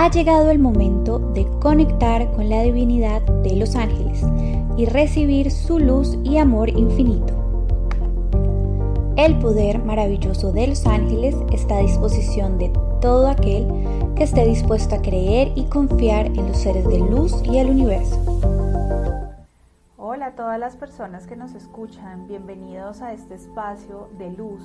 [0.00, 4.22] ha llegado el momento de conectar con la divinidad de los ángeles
[4.76, 7.34] y recibir su luz y amor infinito.
[9.16, 13.66] El poder maravilloso de los ángeles está a disposición de todo aquel
[14.14, 18.22] que esté dispuesto a creer y confiar en los seres de luz y el universo.
[19.96, 24.62] Hola a todas las personas que nos escuchan, bienvenidos a este espacio de luz.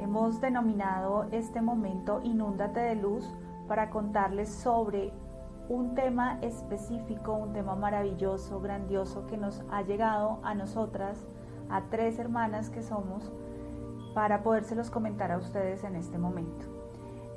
[0.00, 3.30] Hemos denominado este momento Inúndate de Luz
[3.68, 5.12] para contarles sobre
[5.68, 11.26] un tema específico, un tema maravilloso, grandioso que nos ha llegado a nosotras,
[11.68, 13.30] a tres hermanas que somos,
[14.14, 16.66] para podérselos comentar a ustedes en este momento.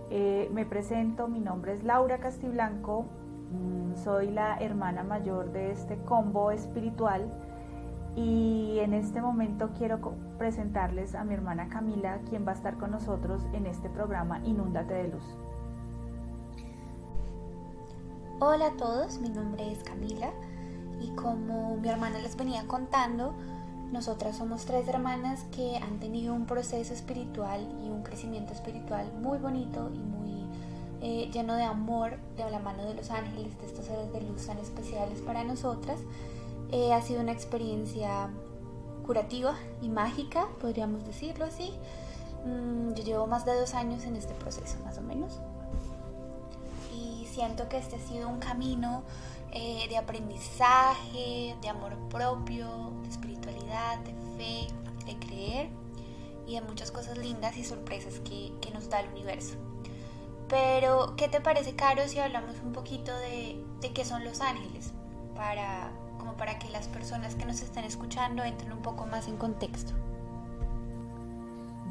[0.09, 3.05] Eh, me presento, mi nombre es Laura Castiblanco,
[3.51, 7.29] mm, soy la hermana mayor de este combo espiritual
[8.15, 9.99] y en este momento quiero
[10.37, 14.93] presentarles a mi hermana Camila, quien va a estar con nosotros en este programa Inúndate
[14.93, 15.37] de Luz.
[18.43, 20.31] Hola a todos, mi nombre es Camila
[20.99, 23.35] y como mi hermana les venía contando,
[23.91, 29.37] nosotras somos tres hermanas que han tenido un proceso espiritual y un crecimiento espiritual muy
[29.37, 30.47] bonito y muy
[31.01, 34.47] eh, lleno de amor de la mano de los ángeles, de estos seres de luz
[34.47, 35.99] tan especiales para nosotras.
[36.71, 38.31] Eh, ha sido una experiencia
[39.05, 39.53] curativa
[39.83, 41.75] y mágica, podríamos decirlo así.
[42.43, 45.39] Mm, yo llevo más de dos años en este proceso, más o menos
[47.31, 49.03] siento que este ha sido un camino
[49.51, 54.67] eh, de aprendizaje, de amor propio, de espiritualidad, de fe,
[55.05, 55.69] de creer
[56.45, 59.55] y de muchas cosas lindas y sorpresas que, nos da el universo.
[60.47, 64.93] Pero, ¿qué te parece, Caro, si hablamos un poquito de, de qué son los ángeles?
[65.35, 69.37] Para, como para que las personas que nos estén escuchando entren un poco más en
[69.37, 69.93] contexto.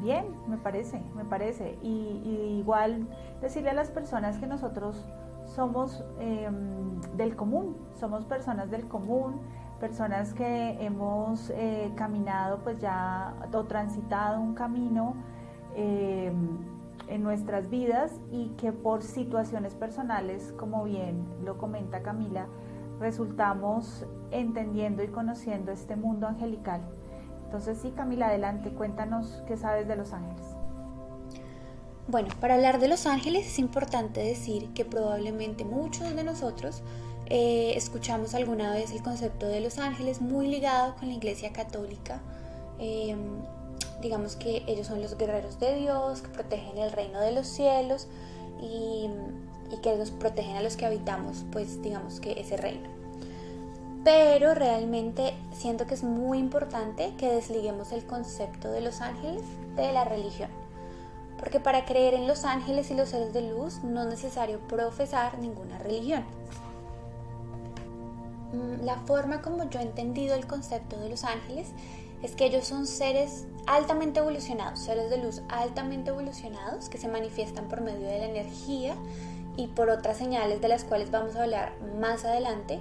[0.01, 1.77] Bien, me parece, me parece.
[1.81, 3.07] y, igual
[3.41, 5.05] decirle a las personas que nosotros
[5.55, 9.41] somos em, del común, somos personas del común,
[9.79, 15.15] personas que hemos eh, caminado pues ya o transitado un camino
[15.75, 16.59] em,
[17.07, 22.47] en nuestras vidas y que por situaciones personales, como bien lo comenta Camila,
[22.99, 26.81] resultamos entendiendo y conociendo este mundo angelical.
[27.45, 30.60] Entonces sí, Camila, adelante, cuéntanos qué sabes de los ángeles.
[32.07, 36.81] Bueno, para hablar de los ángeles es importante decir que probablemente muchos de nosotros
[37.27, 42.19] eh, escuchamos alguna vez el concepto de los ángeles muy ligado con la Iglesia Católica.
[42.79, 43.19] Em,
[44.01, 48.07] digamos que ellos son los guerreros de Dios, que protegen el reino de los cielos
[48.61, 49.09] y,
[49.81, 52.89] que los protegen a los que habitamos, pues digamos que ese reino.
[54.03, 59.43] Pero realmente siento que es muy importante que desliguemos el concepto de los ángeles
[59.77, 60.60] de la religión
[61.41, 65.39] porque para creer en los ángeles y los seres de luz no es necesario profesar
[65.39, 66.23] ninguna religión.
[68.53, 71.69] Mm, la forma como yo he entendido el concepto de los ángeles
[72.21, 77.67] es que ellos son seres altamente evolucionados, seres de luz altamente evolucionados que se manifiestan
[77.67, 78.95] por medio de la energía
[79.57, 82.79] y por otras señales de las cuales vamos a hablar más adelante,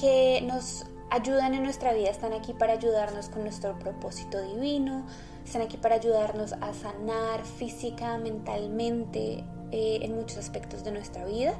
[0.00, 5.04] que nos ayudan en nuestra vida, están aquí para ayudarnos con nuestro propósito divino,
[5.44, 11.54] están aquí para ayudarnos a sanar física, mentalmente, eh, en muchos aspectos de nuestra vida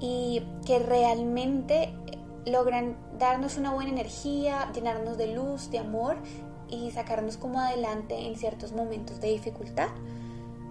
[0.00, 1.92] y que realmente
[2.44, 6.16] logran darnos una buena energía, llenarnos de luz, de amor
[6.68, 9.88] y sacarnos como adelante en ciertos momentos de dificultad.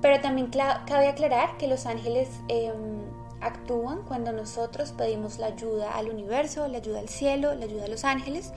[0.01, 3.01] Pero también cabe aclarar que los ángeles em,
[3.41, 7.87] actúan cuando nosotros pedimos la ayuda al universo, la ayuda al cielo, la ayuda a
[7.87, 8.53] los ángeles,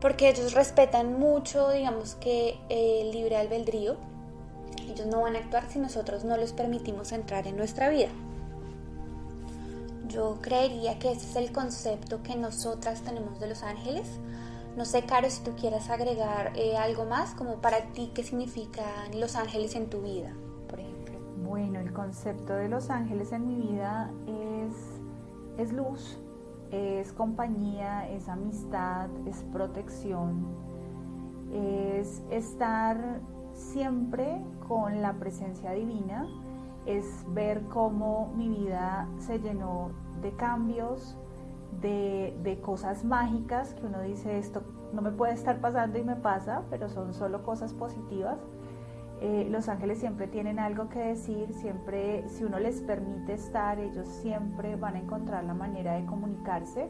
[0.00, 3.96] porque ellos respetan mucho, digamos que el libre albedrío.
[4.88, 8.08] Ellos no van a actuar si nosotros no les permitimos entrar en nuestra vida.
[10.08, 14.06] Yo creería que ese es el concepto que nosotras tenemos de los ángeles.
[14.76, 19.18] No sé, Caro, si tú quieras agregar eh, algo más, como para ti, ¿qué significan
[19.18, 20.32] los ángeles en tu vida,
[20.68, 21.18] por ejemplo?
[21.44, 26.18] Bueno, el concepto de los ángeles en mi vida es, es luz,
[26.70, 30.46] es compañía, es amistad, es protección,
[31.52, 33.20] es estar
[33.52, 36.26] siempre con la presencia divina,
[36.86, 41.16] es ver cómo mi vida se llenó de cambios,
[41.80, 44.62] de, de, cosas mágicas, que uno dice esto
[44.92, 48.38] no me puede estar pasando y me pasa, pero son solo cosas positivas
[49.20, 54.06] eh, los ángeles siempre tienen algo que decir, siempre, si uno les permite estar, ellos
[54.06, 56.88] siempre van a encontrar la manera de comunicarse.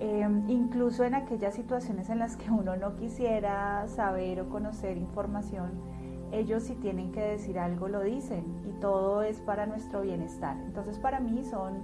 [0.00, 5.80] Eh, incluso en aquellas situaciones en las que uno no quisiera saber o conocer información,
[6.32, 10.56] ellos si tienen que decir algo lo dicen y todo es para nuestro bienestar.
[10.66, 11.74] Entonces para mí son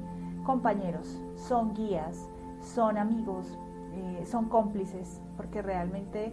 [0.45, 2.29] compañeros, son guías,
[2.61, 3.57] son amigos,
[3.93, 6.33] eh, son cómplices, porque realmente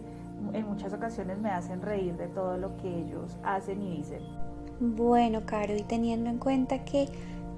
[0.52, 4.22] en muchas ocasiones me hacen reír de todo lo que ellos hacen y dicen.
[4.80, 7.08] Bueno, Caro, y teniendo en cuenta que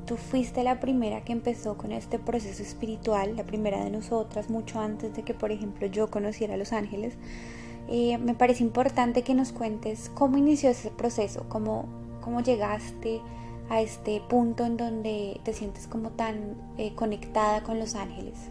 [0.06, 4.80] tú fuiste la primera que empezó con este proceso espiritual, la primera de nosotras, mucho
[4.80, 7.16] antes de que, por ejemplo, yo conociera a los ángeles,
[7.88, 11.86] eh, me parece importante que nos cuentes cómo inició ese proceso, cómo,
[12.20, 13.20] cómo llegaste
[13.68, 18.48] a este punto en donde te sientes como tan eh, conectada con los ángeles.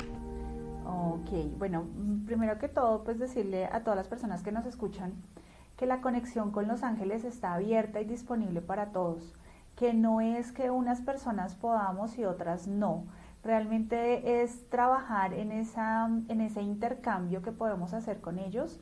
[1.01, 1.86] Ok, bueno,
[2.25, 5.13] primero que todo, pues decirle a todas las personas que nos escuchan
[5.78, 9.34] que la conexión con los ángeles está abierta y disponible para todos,
[9.78, 13.06] que no es que unas personas podamos y otras no.
[13.46, 18.81] Realmente es trabajar en, esa, en ese intercambio que podemos hacer con ellos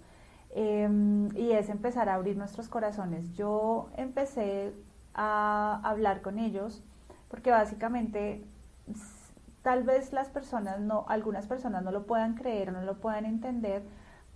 [0.55, 3.31] em, y es empezar a abrir nuestros corazones.
[3.35, 4.73] Yo empecé
[5.13, 6.83] a hablar con ellos
[7.27, 8.43] porque básicamente
[9.67, 13.25] Tal vez las personas no, algunas personas no lo puedan creer o no lo puedan
[13.25, 13.83] entender,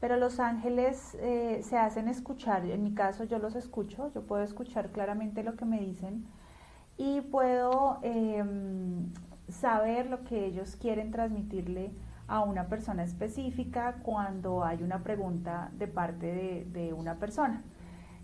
[0.01, 2.65] pero los ángeles eh, se hacen escuchar.
[2.65, 6.25] En mi caso yo los escucho, yo puedo escuchar claramente lo que me dicen
[6.97, 9.13] y puedo em,
[9.47, 11.93] saber lo que ellos quieren transmitirle
[12.27, 17.63] a una persona específica cuando hay una pregunta de parte de, una persona.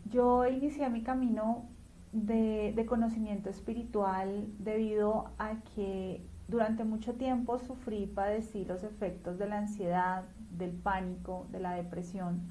[0.10, 1.70] Yo inicié mi camino
[2.12, 9.58] de, conocimiento espiritual debido a que durante mucho tiempo sufrí padecí los efectos de la
[9.58, 12.42] ansiedad, del pánico, de la depresión.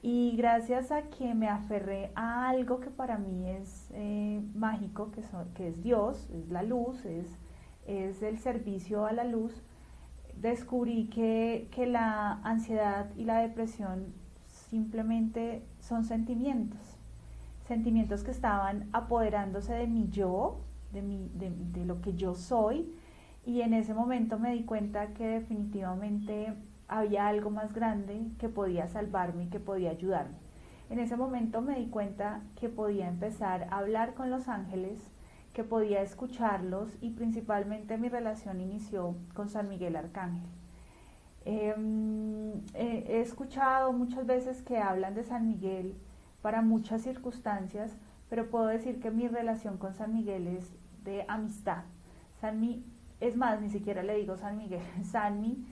[0.00, 5.68] Y gracias a que me aferré a algo que para mí es eh, mágico, que,
[5.68, 7.26] es Dios, es la luz, es,
[7.86, 9.62] el servicio a la luz,
[10.36, 14.12] descubrí que, la ansiedad y la depresión
[14.46, 16.80] simplemente son sentimientos,
[17.66, 20.60] sentimientos que estaban apoderándose de mi yo,
[20.92, 22.92] de, lo que yo soy
[23.48, 26.52] y en ese momento me di cuenta que definitivamente
[26.86, 30.36] había algo más grande que podía salvarme y que podía ayudarme.
[30.90, 35.00] En ese momento me di cuenta que podía empezar a hablar con los ángeles,
[35.54, 40.50] que podía escucharlos y principalmente mi relación inició con San Miguel Arcángel.
[41.46, 45.94] Em, he escuchado muchas veces que hablan de San Miguel
[46.42, 47.96] para muchas circunstancias,
[48.28, 50.70] pero puedo decir que mi relación con San Miguel es
[51.02, 51.84] de amistad.
[52.42, 52.60] San,
[53.20, 55.64] es más, ni siquiera le digo San Miguel, Sanmi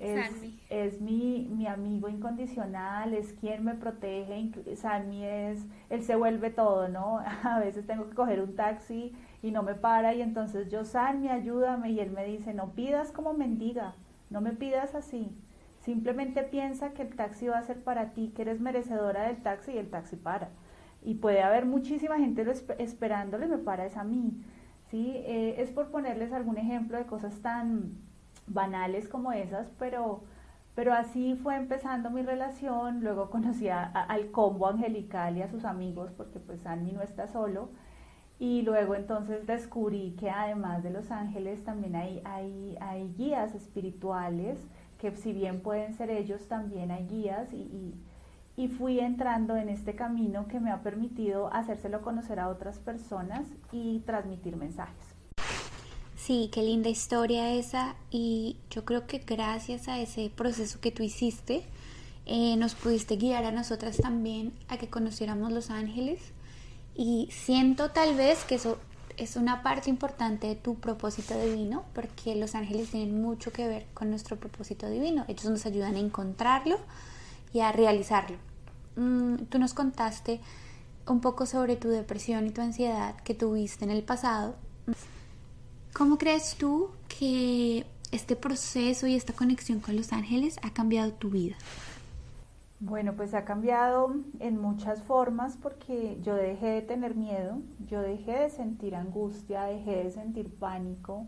[0.00, 0.30] es,
[0.70, 6.88] es mi, mi, amigo incondicional, es quien me protege, Sanmi es, él se vuelve todo,
[6.88, 7.20] ¿no?
[7.44, 11.28] A veces tengo que coger un taxi y no me para y entonces yo, Sanmi,
[11.28, 13.94] ayúdame y él me dice, no pidas como mendiga,
[14.30, 15.30] no me pidas así,
[15.80, 19.72] simplemente piensa que el taxi va a ser para ti, que eres merecedora del taxi
[19.72, 20.48] y el taxi para.
[21.02, 22.46] Y puede haber muchísima gente
[22.78, 24.42] esperándole, me para es a mí.
[24.92, 27.98] Eh, es por ponerles algún ejemplo de cosas tan
[28.46, 30.22] banales como esas, pero,
[30.74, 36.12] pero así fue empezando mi relación, luego conocí al combo angelical y a sus amigos,
[36.16, 37.70] porque pues Sanmi no está solo,
[38.38, 44.58] y luego entonces descubrí que además de los ángeles también hay, hay, hay guías espirituales,
[44.98, 47.94] que si bien pueden ser ellos, también hay guías y
[48.78, 54.00] fui entrando en este camino que me ha permitido hacérselo conocer a otras personas y
[54.00, 55.14] transmitir mensajes.
[56.16, 61.02] Sí, qué linda historia esa y yo creo que gracias a ese proceso que tú
[61.02, 61.64] hiciste
[62.24, 66.32] eh, nos pudiste guiar a nosotras también a que conociéramos los ángeles
[66.94, 68.78] y siento tal vez que eso
[69.18, 73.86] es una parte importante de tu propósito divino porque los ángeles tienen mucho que ver
[73.92, 75.24] con nuestro propósito divino.
[75.28, 76.78] Ellos nos ayudan a encontrarlo
[77.54, 78.36] y a realizarlo.
[78.96, 80.40] Mm, tú nos contaste
[81.06, 84.56] un poco sobre tu depresión y tu ansiedad que tuviste en el pasado.
[85.94, 91.30] ¿Cómo crees tú que este proceso y esta conexión con los ángeles ha cambiado tu
[91.30, 91.54] vida?
[92.80, 98.32] Bueno, pues ha cambiado en muchas formas porque yo dejé de tener miedo, yo dejé
[98.32, 101.26] de sentir angustia, dejé de sentir pánico,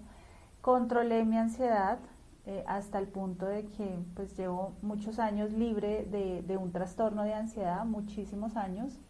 [0.61, 2.01] controlé mi ansiedad,
[2.49, 7.35] eh, hasta el punto de que pues llevo muchos años libre de, un trastorno de
[7.35, 9.01] ansiedad, muchísimos años.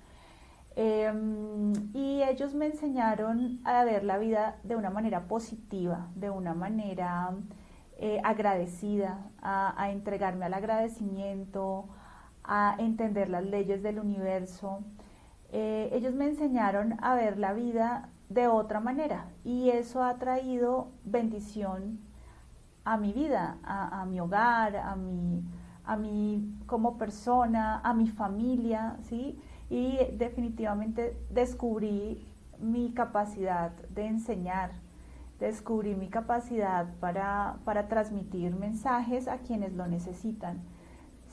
[0.74, 6.54] Em, y ellos me enseñaron a ver la vida de una manera positiva, de una
[6.54, 7.34] manera
[7.98, 11.88] eh, agradecida, a, entregarme al agradecimiento,
[12.42, 14.80] a entender las leyes del universo.
[15.52, 20.88] Eh, ellos me enseñaron a ver la vida de otra manera y eso ha traído
[21.04, 22.05] bendición
[22.86, 25.42] a mi vida, a, mi hogar, a mi,
[25.84, 29.36] a mí como persona, a mi familia, ¿sí?
[29.68, 32.24] y definitivamente descubrí
[32.60, 34.70] mi capacidad de enseñar,
[35.40, 40.60] descubrí mi capacidad para, para transmitir mensajes a quienes lo necesitan.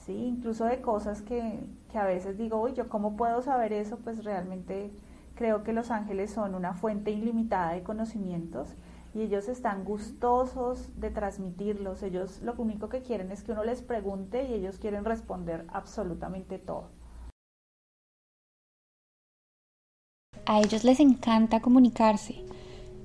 [0.08, 0.26] ¿sí?
[0.26, 1.60] Incluso de cosas que,
[1.92, 4.00] que a veces digo, uy, ¿yo cómo puedo saber eso?
[4.00, 4.92] Pues realmente
[5.36, 8.76] creo que los ángeles son una fuente ilimitada de conocimientos
[9.14, 12.04] y ellos están gustosos de transmitirlos.
[12.04, 16.58] Ellos lo único que quieren es que uno les pregunte y ellos quieren responder absolutamente
[16.60, 16.90] todo.
[20.46, 22.44] A ellos les encanta comunicarse.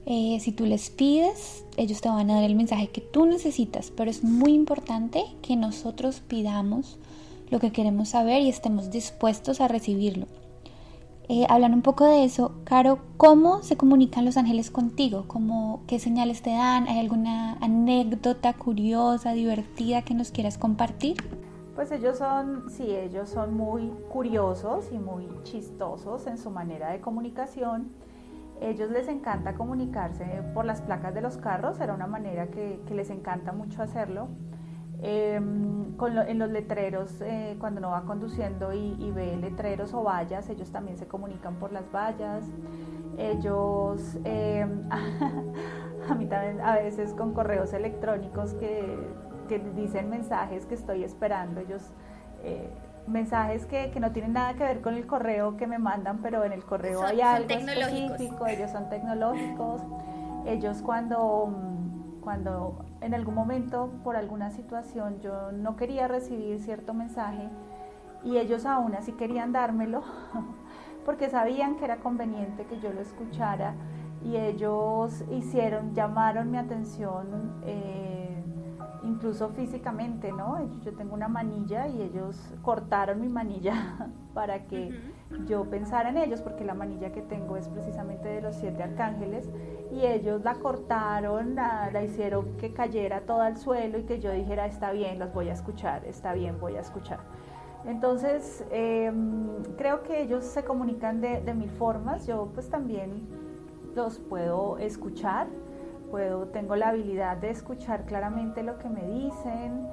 [0.06, 3.90] Eh, si tú les pides, ellos te van a dar el mensaje que tú necesitas,
[3.90, 6.98] pero es muy importante que nosotros pidamos
[7.50, 10.26] lo que queremos saber y estemos dispuestos a recibirlo.
[11.30, 15.25] Eh, hablar un poco de eso, Caro, ¿cómo se comunican los ángeles contigo?
[15.26, 16.88] ¿Cómo, ¿Qué señales te dan?
[16.88, 21.18] ¿Hay alguna anécdota curiosa, divertida que nos quieras compartir?
[21.75, 27.02] Pues ellos son, sí, ellos son muy curiosos y muy chistosos en su manera de
[27.02, 27.92] comunicación.
[28.62, 32.94] Ellos les encanta comunicarse por las placas de los carros, era una manera que, que
[32.94, 34.28] les encanta mucho hacerlo.
[35.00, 35.94] Em,
[36.28, 40.96] en los letreros, eh, cuando uno va conduciendo y, ve letreros o vallas, ellos también
[40.96, 42.44] se comunican por las vallas.
[43.16, 44.88] Ellos, em,
[46.08, 48.96] a mí también a veces con correos electrónicos que,
[49.48, 51.92] que dicen mensajes que estoy esperando, ellos...
[52.42, 52.70] Eh,
[53.06, 56.44] mensajes que, que, no tienen nada que ver con el correo que me mandan, pero
[56.44, 59.80] en el correo hay algo específico, ellos son tecnológicos.
[60.44, 61.50] Ellos cuando,
[62.20, 67.48] cuando en algún momento, por alguna situación, yo no quería recibir cierto mensaje
[68.24, 70.02] y ellos aún así querían dármelo
[71.04, 73.74] porque sabían que era conveniente que yo lo escuchara
[74.24, 77.60] y ellos hicieron, llamaron mi atención.
[77.64, 78.27] Eh,
[79.02, 80.58] incluso físicamente, ¿no?
[80.80, 85.00] Yo tengo una manilla y ellos cortaron mi manilla para que
[85.46, 89.50] yo pensara en ellos, porque la manilla que tengo es precisamente de los siete arcángeles,
[89.90, 94.66] y ellos la cortaron, la, hicieron que cayera todo al suelo y que yo dijera,
[94.66, 97.20] está bien, los voy a escuchar, está bien, voy a escuchar.
[97.84, 103.26] Entonces, em, creo que ellos se comunican de, de mil formas, yo pues también
[103.94, 105.48] los puedo escuchar
[106.10, 109.88] puedo, tengo la habilidad de escuchar claramente lo que me dicen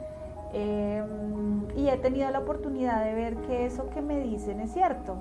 [0.54, 5.18] em, y he tenido la oportunidad de ver que eso que me dicen es cierto,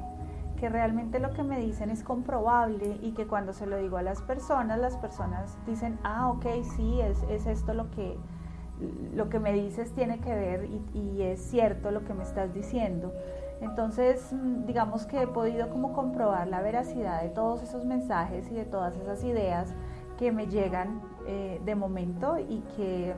[0.56, 4.02] que realmente lo que me dicen es comprobable y que cuando se lo digo a
[4.02, 6.46] las personas, las personas dicen, ah, ok,
[6.76, 8.16] sí, es, es esto lo que,
[9.14, 12.54] lo que me dices tiene que ver y, y es cierto lo que me estás
[12.54, 13.12] diciendo.
[13.60, 18.54] Entonces, mm, digamos que he podido como comprobar la veracidad de todos esos mensajes y
[18.54, 19.74] de todas esas ideas
[20.18, 23.14] que me llegan eh, de momento y que,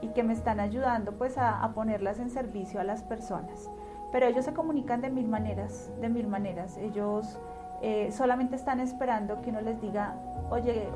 [0.00, 3.70] y que me están ayudando pues a, ponerlas en servicio a las personas.
[4.10, 6.76] Pero ellos se comunican de mil maneras, de mil maneras.
[6.76, 7.38] Ellos
[7.80, 10.16] eh, solamente están esperando que uno les diga,
[10.50, 10.88] oye,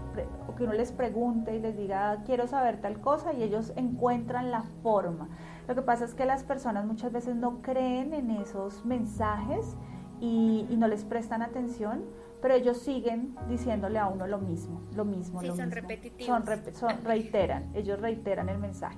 [0.47, 4.51] o que uno les pregunte y les diga, quiero saber tal cosa, y ellos encuentran
[4.51, 5.29] la forma.
[5.67, 9.77] Lo que pasa es que las personas muchas veces no creen en esos mensajes
[10.21, 12.05] y, y no les prestan atención
[12.41, 15.81] pero ellos siguen diciéndole a uno lo mismo, lo mismo, sí, lo son mismo.
[15.81, 16.43] repetitivos.
[16.75, 18.97] Son, reiteran, ellos reiteran el mensaje.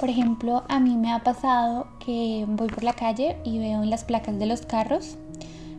[0.00, 3.90] Por ejemplo, a mí me ha pasado que voy por la calle y veo en
[3.90, 5.16] las placas de los carros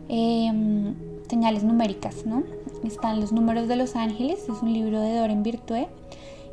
[0.08, 0.94] em,
[1.28, 2.42] señales numéricas, ¿no?
[2.84, 5.88] Están los números de los ángeles, es un libro de Doren Virtue,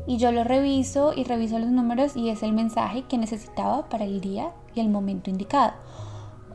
[0.06, 4.04] y yo lo reviso y reviso los números y es el mensaje que necesitaba para
[4.04, 5.74] el día y el momento indicado.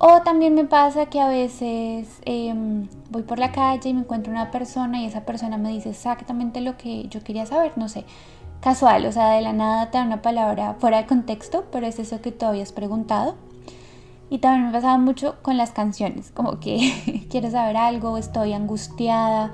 [0.01, 4.33] O también me pasa que a veces em, voy por la calle y me encuentro
[4.33, 8.05] una persona y esa persona me dice exactamente lo que yo quería saber, no sé,
[8.61, 11.99] casual, o sea, de la nada te da una palabra fuera de contexto, pero es
[11.99, 13.35] eso que tú habías preguntado.
[14.31, 19.51] Y también me pasaba mucho con las canciones, como que quiero saber algo, estoy angustiada,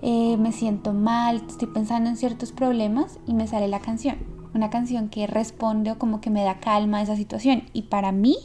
[0.00, 4.16] eh, me siento mal, estoy pensando en ciertos problemas y me sale la canción.
[4.54, 7.64] Una canción que responde o como que me da calma a esa situación.
[7.72, 8.36] Y para mí,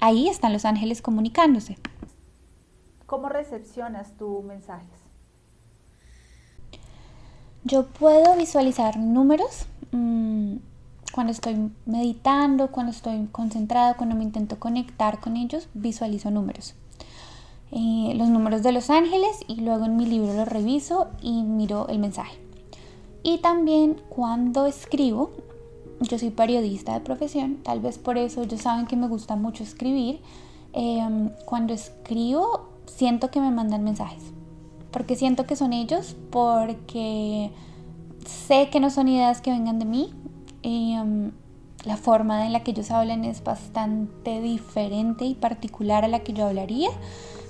[0.00, 1.78] Ahí están los ángeles comunicándose.
[3.06, 5.00] ¿Cómo recepcionas tus mensajes?
[7.64, 10.56] Yo puedo visualizar números mm,
[11.12, 16.74] cuando estoy meditando, cuando estoy concentrado, cuando me intento conectar con ellos, visualizo números.
[17.72, 21.88] Eh, los números de los ángeles y luego en mi libro los reviso y miro
[21.88, 22.38] el mensaje.
[23.22, 25.32] Y también cuando escribo,
[26.00, 29.62] yo soy periodista de profesión, tal vez por eso ellos saben que me gusta mucho
[29.62, 30.20] escribir.
[30.72, 34.22] Em, cuando escribo siento que me mandan mensajes,
[34.90, 37.50] porque siento que son ellos, porque
[38.26, 40.12] sé que no son ideas que vengan de mí
[40.62, 41.32] em,
[41.84, 46.32] la forma en la que ellos hablan es bastante diferente y particular a la que
[46.32, 46.90] yo hablaría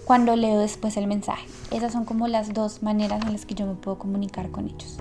[0.05, 1.47] cuando leo después el mensaje.
[1.73, 4.99] Esas son como las dos maneras en las que yo me puedo comunicar con ellos.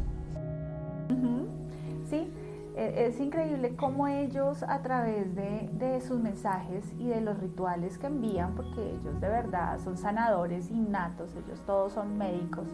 [3.05, 8.07] Es increíble cómo ellos a través de, de, sus mensajes y de los rituales que
[8.07, 12.65] envían, porque ellos de verdad son sanadores innatos, ellos todos son médicos,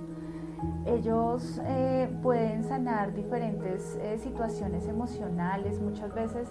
[0.85, 5.81] ellos eh, pueden sanar diferentes eh, situaciones emocionales.
[5.81, 6.47] Muchas veces,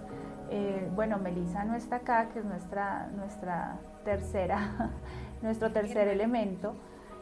[0.50, 4.90] eh, bueno, Melissa no está acá, que es nuestra, nuestra tercera,
[5.42, 6.75] nuestro tercer elemento.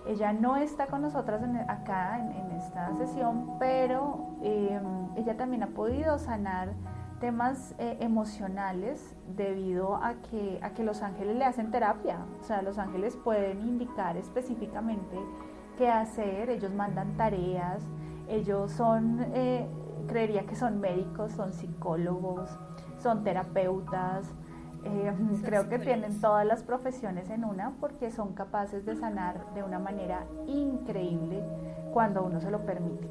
[0.09, 6.73] Ella no está con nosotras acá en, esta sesión, pero ella también ha podido sanar
[7.21, 12.19] temas emocionales debido a que, a que los ángeles le hacen terapia.
[12.41, 15.17] O sea, los ángeles pueden indicar específicamente
[15.79, 17.87] qué hacer, ellos mandan tareas,
[18.29, 19.67] ellos son, eh,
[20.09, 22.50] creería que son médicos, son psicólogos,
[22.99, 24.35] son terapeutas,
[24.88, 25.12] eh,
[25.45, 29.78] creo que tienen todas las profesiones en una porque son capaces de sanar de una
[29.78, 31.42] manera increíble
[31.92, 33.09] cuando uno se lo permite.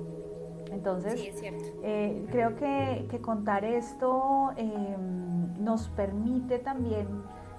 [0.72, 1.20] Entonces,
[1.84, 7.08] eh, creo que, contar esto em, nos permite también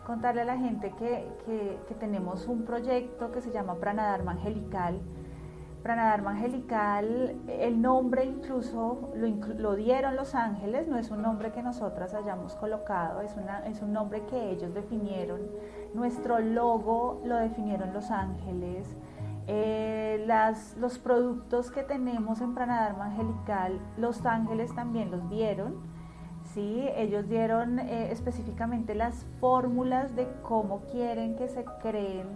[0.07, 5.01] contarle a la gente que, tenemos un proyecto que se llama Pranadharma Angelical.
[5.89, 12.13] Pranadharma Angelical, el nombre incluso lo, dieron los ángeles, no es un nombre que nosotras
[12.13, 15.41] hayamos colocado, es, un nombre que ellos definieron.
[15.95, 18.99] Nuestro logo lo definieron los ángeles.
[19.47, 25.77] Eh, las, los productos que tenemos en Pranadharma Angelical, los ángeles también los vieron
[26.53, 26.87] ¿sí?
[26.97, 32.27] Ellos dieron eh, específicamente las fórmulas de cómo quieren que se creen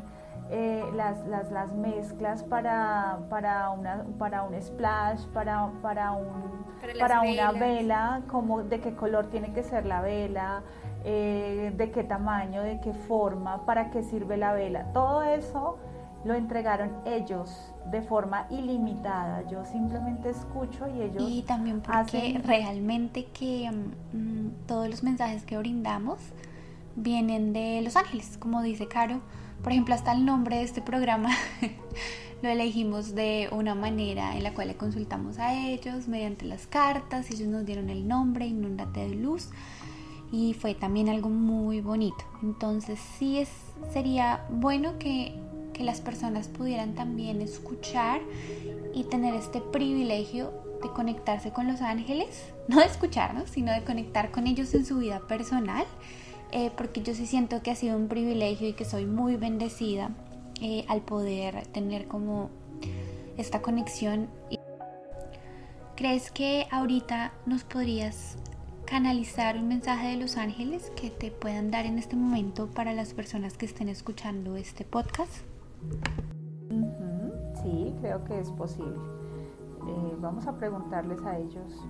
[0.55, 6.67] eh, las, las, las, mezclas para, para, una, para un splash, para, para, un,
[6.99, 10.63] para, una vela, como de qué color tiene que ser la vela,
[11.05, 14.93] eh, de qué tamaño, de qué forma, para qué sirve la vela.
[14.93, 15.79] Todo eso
[16.27, 19.49] lo entregaron ellos de forma ilimitada.
[19.49, 23.71] Yo simplemente escucho y ellos y también porque realmente que
[24.13, 26.19] mm, todos los mensajes que brindamos
[26.95, 29.23] vienen de Los Ángeles, como dice Caro.
[29.63, 31.31] Por ejemplo, hasta el nombre de este programa
[32.43, 37.31] lo elegimos de una manera en la cual le consultamos a ellos mediante las cartas.
[37.31, 39.51] Ellos nos dieron el nombre, Inundate de Luz.
[40.33, 42.25] Y fue también algo muy bonito.
[42.43, 43.51] Entonces sí es,
[43.93, 45.35] sería bueno que
[45.73, 48.21] que las personas pudieran también escuchar
[48.95, 54.31] y tener este privilegio de conectarse con los ángeles, no de escucharnos, sino de conectar
[54.31, 55.85] con ellos en su vida personal,
[56.53, 60.11] eh, porque yo sí siento que ha sido un privilegio y que soy muy bendecida
[60.61, 62.51] eh, al poder tener como
[63.37, 64.29] esta conexión.
[65.97, 68.37] ¿Crees que ahorita nos podrías
[68.85, 73.15] canalizar un mensaje de los ángeles que te puedan dar en este momento para las
[73.15, 75.33] personas que estén escuchando este podcast?
[77.63, 78.99] Sí, creo que es posible.
[79.87, 81.83] Eh, vamos a preguntarles a ellos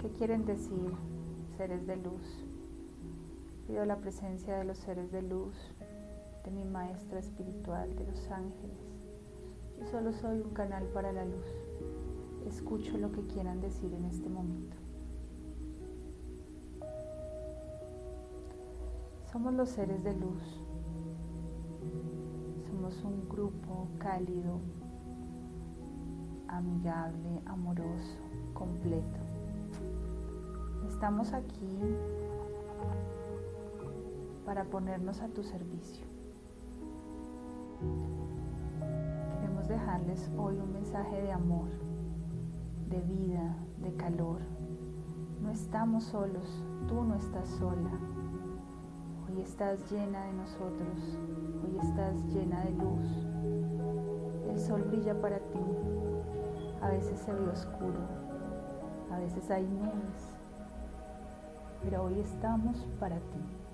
[0.00, 0.92] qué quieren decir
[1.56, 2.44] seres de luz.
[3.66, 5.56] Pido la presencia de los seres de luz,
[6.44, 8.78] de mi maestra espiritual, de los ángeles.
[9.78, 11.46] Yo solo soy un canal para la luz.
[12.46, 14.76] Escucho lo que quieran decir en este momento.
[19.32, 20.42] Somos los seres de luz
[23.04, 24.60] un grupo cálido,
[26.46, 28.20] amigable, amoroso,
[28.54, 29.18] completo.
[30.88, 31.66] Estamos aquí
[34.46, 36.06] para ponernos a tu servicio.
[39.34, 41.68] Queremos dejarles hoy un mensaje de amor,
[42.88, 44.40] de vida, de calor.
[45.42, 47.90] No estamos solos, tú no estás sola.
[49.28, 51.18] Hoy estás llena de nosotros,
[51.64, 53.26] hoy estás llena de luz.
[54.48, 55.58] El sol brilla para ti.
[56.80, 57.98] A veces se ve oscuro,
[59.10, 60.36] a veces hay nubes,
[61.82, 63.65] pero hoy estamos para ti.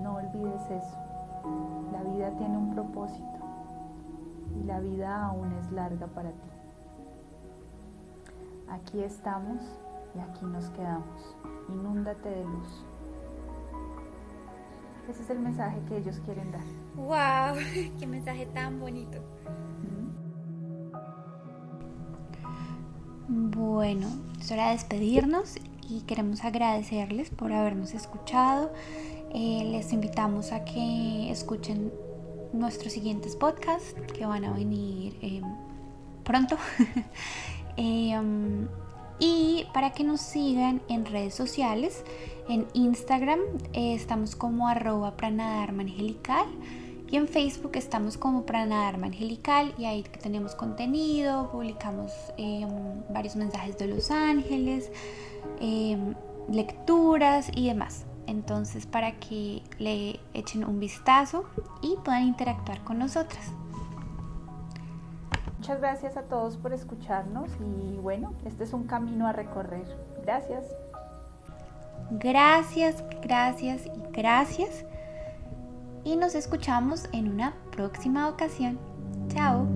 [0.00, 0.98] No olvides eso.
[1.92, 3.38] La vida tiene un propósito
[4.58, 6.50] y la vida aún es larga para ti.
[8.68, 9.60] Aquí estamos
[10.14, 11.36] y aquí nos quedamos.
[11.68, 12.84] Inúndate de luz.
[15.08, 16.62] Ese es el mensaje que ellos quieren dar.
[16.94, 17.60] ¡Wow!
[17.98, 19.18] ¡Qué mensaje tan bonito!
[23.28, 24.08] Bueno,
[24.40, 25.56] es hora de despedirnos
[25.88, 28.72] y queremos agradecerles por habernos escuchado.
[29.32, 31.92] Eh, les invitamos a que escuchen
[32.52, 35.42] nuestros siguientes podcasts que van a venir eh,
[36.24, 36.56] pronto.
[37.76, 38.66] Eh, um,
[39.20, 42.04] y para que nos sigan en redes sociales.
[42.46, 43.38] En Instagram
[43.72, 46.46] estamos como arroba pranadharma angelical
[47.10, 52.68] y en Facebook estamos como pranadharma angelical y ahí tenemos contenido, publicamos em,
[53.08, 54.90] varios mensajes de los ángeles,
[56.50, 58.04] lecturas y demás.
[58.30, 61.44] Entonces para que le echen un vistazo
[61.82, 63.52] y puedan interactuar con nosotras.
[65.58, 69.84] Muchas gracias a todos por escucharnos y bueno, este es un camino a recorrer.
[70.22, 70.64] Gracias.
[72.12, 74.84] Gracias, gracias y gracias.
[76.04, 78.78] Y nos escuchamos en una próxima ocasión.
[79.28, 79.66] Chao.